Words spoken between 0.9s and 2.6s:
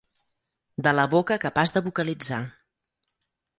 la boca capaç de vocalitzar.